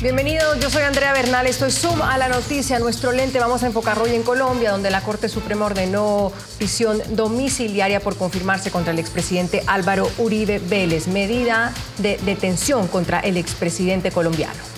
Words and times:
Bienvenidos, 0.00 0.60
yo 0.60 0.70
soy 0.70 0.82
Andrea 0.82 1.12
Bernal, 1.12 1.48
esto 1.48 1.66
es 1.66 1.80
Zoom 1.80 2.02
a 2.02 2.16
la 2.18 2.28
noticia. 2.28 2.78
Nuestro 2.78 3.10
lente 3.10 3.40
vamos 3.40 3.64
a 3.64 3.66
enfocar 3.66 3.98
hoy 3.98 4.14
en 4.14 4.22
Colombia, 4.22 4.70
donde 4.70 4.92
la 4.92 5.00
Corte 5.00 5.28
Suprema 5.28 5.66
ordenó 5.66 6.32
prisión 6.56 7.02
domiciliaria 7.16 7.98
por 7.98 8.16
confirmarse 8.16 8.70
contra 8.70 8.92
el 8.92 9.00
expresidente 9.00 9.64
Álvaro 9.66 10.08
Uribe 10.18 10.60
Vélez, 10.60 11.08
medida 11.08 11.74
de 11.98 12.16
detención 12.18 12.86
contra 12.86 13.18
el 13.18 13.36
expresidente 13.36 14.12
colombiano. 14.12 14.77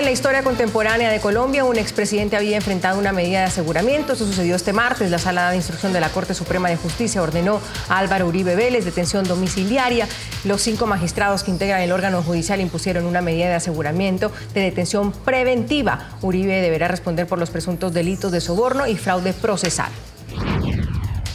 En 0.00 0.06
la 0.06 0.12
historia 0.12 0.42
contemporánea 0.42 1.10
de 1.10 1.20
Colombia 1.20 1.62
un 1.64 1.76
expresidente 1.76 2.34
había 2.34 2.56
enfrentado 2.56 2.98
una 2.98 3.12
medida 3.12 3.40
de 3.40 3.44
aseguramiento. 3.44 4.14
Eso 4.14 4.26
sucedió 4.26 4.56
este 4.56 4.72
martes. 4.72 5.10
La 5.10 5.18
Sala 5.18 5.50
de 5.50 5.56
Instrucción 5.56 5.92
de 5.92 6.00
la 6.00 6.08
Corte 6.08 6.32
Suprema 6.32 6.70
de 6.70 6.76
Justicia 6.76 7.20
ordenó 7.20 7.60
a 7.90 7.98
Álvaro 7.98 8.26
Uribe 8.26 8.56
Vélez 8.56 8.86
detención 8.86 9.24
domiciliaria. 9.24 10.08
Los 10.44 10.62
cinco 10.62 10.86
magistrados 10.86 11.42
que 11.42 11.50
integran 11.50 11.82
el 11.82 11.92
órgano 11.92 12.22
judicial 12.22 12.62
impusieron 12.62 13.04
una 13.04 13.20
medida 13.20 13.48
de 13.48 13.54
aseguramiento 13.54 14.32
de 14.54 14.62
detención 14.62 15.12
preventiva. 15.12 16.16
Uribe 16.22 16.62
deberá 16.62 16.88
responder 16.88 17.26
por 17.26 17.38
los 17.38 17.50
presuntos 17.50 17.92
delitos 17.92 18.32
de 18.32 18.40
soborno 18.40 18.86
y 18.86 18.96
fraude 18.96 19.34
procesal. 19.34 19.90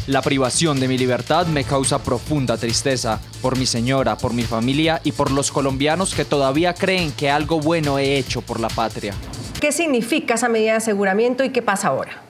La 0.07 0.21
privación 0.21 0.79
de 0.79 0.87
mi 0.87 0.99
libertad 0.99 1.47
me 1.47 1.63
causa 1.63 2.03
profunda 2.03 2.57
tristeza 2.57 3.19
por 3.41 3.57
mi 3.57 3.65
señora, 3.65 4.15
por 4.17 4.35
mi 4.35 4.43
familia 4.43 5.01
y 5.03 5.13
por 5.13 5.31
los 5.31 5.51
colombianos 5.51 6.13
que 6.13 6.25
todavía 6.25 6.75
creen 6.75 7.11
que 7.11 7.31
algo 7.31 7.59
bueno 7.59 7.97
he 7.97 8.19
hecho 8.19 8.43
por 8.43 8.59
la 8.59 8.67
patria. 8.67 9.15
¿Qué 9.59 9.71
significa 9.71 10.35
esa 10.35 10.47
medida 10.47 10.73
de 10.73 10.77
aseguramiento 10.77 11.43
y 11.43 11.49
qué 11.49 11.63
pasa 11.63 11.87
ahora? 11.87 12.21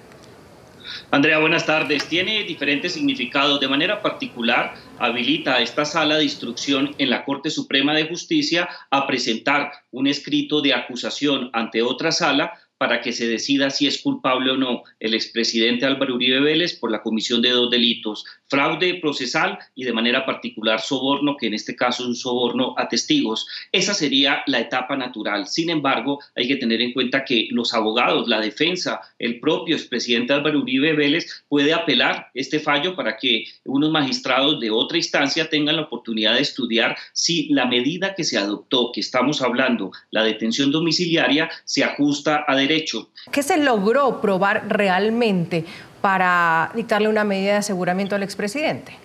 Andrea, 1.11 1.39
buenas 1.39 1.65
tardes. 1.65 2.05
Tiene 2.05 2.43
diferentes 2.43 2.93
significados. 2.93 3.59
De 3.59 3.67
manera 3.67 4.01
particular, 4.01 4.75
habilita 4.97 5.55
a 5.55 5.61
esta 5.61 5.83
sala 5.83 6.15
de 6.15 6.23
instrucción 6.23 6.95
en 6.97 7.09
la 7.09 7.25
Corte 7.25 7.49
Suprema 7.49 7.93
de 7.93 8.07
Justicia 8.07 8.69
a 8.89 9.05
presentar 9.05 9.71
un 9.91 10.07
escrito 10.07 10.61
de 10.61 10.73
acusación 10.73 11.49
ante 11.51 11.81
otra 11.81 12.13
sala 12.13 12.53
para 12.77 13.01
que 13.01 13.13
se 13.13 13.27
decida 13.27 13.69
si 13.69 13.87
es 13.87 14.01
culpable 14.01 14.51
o 14.51 14.57
no 14.57 14.83
el 14.99 15.13
expresidente 15.13 15.85
Álvaro 15.85 16.15
Uribe 16.15 16.41
Vélez 16.41 16.77
por 16.77 16.91
la 16.91 17.01
comisión 17.01 17.41
de 17.41 17.51
dos 17.51 17.69
delitos, 17.69 18.25
fraude 18.47 18.95
procesal 18.95 19.57
y 19.75 19.85
de 19.85 19.93
manera 19.93 20.25
particular 20.25 20.81
soborno, 20.81 21.37
que 21.37 21.47
en 21.47 21.53
este 21.53 21.75
caso 21.75 22.03
es 22.03 22.09
un 22.09 22.15
soborno 22.15 22.73
a 22.77 22.87
testigos. 22.87 23.47
Esa 23.71 23.93
sería 23.93 24.43
la 24.47 24.59
etapa 24.59 24.95
natural. 24.97 25.47
Sin 25.47 25.69
embargo, 25.69 26.19
hay 26.35 26.47
que 26.47 26.57
tener 26.57 26.81
en 26.81 26.93
cuenta 26.93 27.23
que 27.23 27.47
los 27.51 27.73
abogados, 27.73 28.27
la 28.27 28.41
defensa, 28.41 29.01
el 29.19 29.39
propio 29.39 29.75
expresidente 29.75 30.33
Álvaro 30.33 30.59
Uribe 30.59 30.93
Vélez 30.93 31.45
puede 31.47 31.73
apelar 31.73 32.29
este 32.33 32.59
fallo 32.59 32.95
para 32.95 33.17
que 33.17 33.45
unos 33.63 33.91
magistrados 33.91 34.59
de 34.59 34.71
otra 34.71 34.97
instancia 34.97 35.49
tengan 35.49 35.77
la 35.77 35.83
oportunidad 35.83 36.35
de 36.35 36.41
estudiar 36.41 36.97
si 37.13 37.47
la 37.49 37.65
medida 37.65 38.15
que 38.15 38.23
se 38.23 38.37
adoptó, 38.37 38.91
que 38.93 38.99
estamos 38.99 39.41
hablando, 39.41 39.91
la 40.11 40.23
detención 40.23 40.71
domiciliaria, 40.71 41.49
se 41.63 41.83
ajusta 41.83 42.43
a 42.47 42.55
derecho. 42.67 43.09
¿Qué 43.31 43.43
se 43.43 43.57
logró 43.57 44.21
probar 44.21 44.65
realmente 44.67 45.65
para 46.01 46.71
dictarle 46.75 47.07
una 47.07 47.23
medida 47.23 47.53
de 47.53 47.57
aseguramiento 47.57 48.15
al 48.15 48.23
expresidente? 48.23 48.97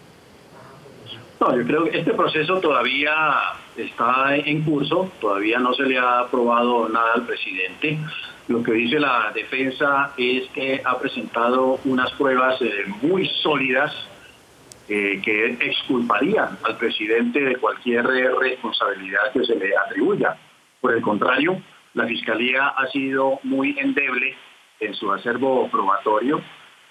No, 1.41 1.57
yo 1.57 1.67
creo 1.67 1.85
que 1.85 1.99
este 1.99 2.13
proceso 2.13 2.61
todavía 2.61 3.13
está 3.75 4.37
en 4.37 4.63
curso, 4.63 5.11
todavía 5.21 5.59
no 5.59 5.73
se 5.73 5.85
le 5.85 5.99
ha 5.99 6.21
aprobado 6.21 6.89
nada 6.91 7.15
al 7.15 7.23
presidente. 7.23 7.99
Lo 8.49 8.63
que 8.63 8.73
dice 8.73 9.01
la 9.01 9.33
defensa 9.35 10.13
es 10.19 10.49
que 10.51 10.83
ha 10.85 10.99
presentado 10.99 11.79
unas 11.85 12.11
pruebas 12.13 12.61
eh, 12.61 12.85
muy 13.01 13.27
sólidas 13.43 13.95
eh, 14.89 15.21
que 15.25 15.57
exculparían 15.61 16.59
al 16.65 16.77
presidente 16.77 17.41
de 17.41 17.57
cualquier 17.57 18.05
responsabilidad 18.07 19.33
que 19.33 19.45
se 19.45 19.55
le 19.55 19.75
atribuya. 19.77 20.37
Por 20.81 20.95
el 20.95 21.01
contrario, 21.01 21.63
la 21.95 22.07
Fiscalía 22.07 22.69
ha 22.69 22.87
sido 22.89 23.41
muy 23.43 23.77
endeble 23.79 24.37
en 24.79 24.95
su 24.95 25.13
acervo 25.13 25.69
probatorio, 25.71 26.41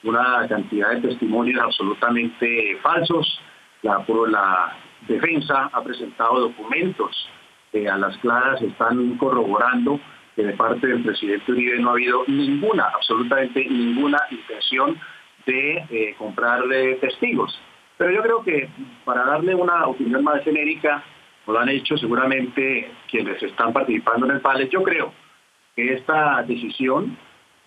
una 0.03 0.47
cantidad 0.47 0.91
de 0.91 1.09
testimonios 1.09 1.61
absolutamente 1.61 2.77
falsos. 2.81 3.41
La, 3.81 4.75
defensa 5.07 5.69
ha 5.71 5.81
presentado 5.81 6.41
documentos 6.41 7.29
que 7.71 7.87
a 7.87 7.95
las 7.95 8.17
claras 8.17 8.61
están 8.61 9.15
corroborando 9.15 9.97
que 10.35 10.43
de 10.43 10.53
parte 10.53 10.87
del 10.87 11.03
presidente 11.03 11.49
Uribe 11.49 11.79
no 11.79 11.89
ha 11.89 11.93
habido 11.93 12.23
ninguna, 12.27 12.83
absolutamente 12.93 13.65
ninguna 13.69 14.19
intención 14.29 14.99
de 15.45 15.85
eh, 15.89 16.15
comprarle 16.17 16.95
testigos. 16.95 17.57
Pero 17.97 18.11
yo 18.11 18.21
creo 18.21 18.43
que 18.43 18.69
para 19.05 19.23
darle 19.23 19.55
una 19.55 19.87
opinión 19.87 20.23
más 20.23 20.43
genérica, 20.43 21.01
lo 21.47 21.59
han 21.59 21.69
hecho 21.69 21.97
seguramente 21.97 22.91
quienes 23.09 23.41
están 23.41 23.73
participando 23.73 24.25
en 24.25 24.33
el 24.33 24.41
PALES. 24.41 24.69
Yo 24.69 24.83
creo 24.83 25.11
que 25.75 25.93
esta 25.93 26.43
decisión 26.43 27.17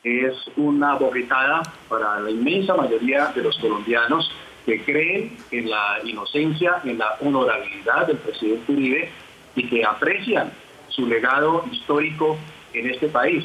es 0.05 0.35
una 0.57 0.95
bofetada 0.95 1.63
para 1.89 2.21
la 2.21 2.31
inmensa 2.31 2.75
mayoría 2.75 3.27
de 3.29 3.43
los 3.43 3.59
colombianos 3.59 4.31
que 4.67 4.83
creen 4.85 5.37
en 5.51 5.71
la 5.71 5.99
inocencia, 6.05 6.81
en 6.85 6.99
la 6.99 7.17
honorabilidad 7.21 8.07
del 8.07 8.19
presidente 8.19 8.73
Uribe 8.73 9.11
y 9.55 9.69
que 9.69 9.85
aprecian 9.85 10.53
su 10.89 11.07
legado 11.07 11.65
histórico 11.71 12.39
en 12.73 12.91
este 12.91 13.09
país. 13.09 13.45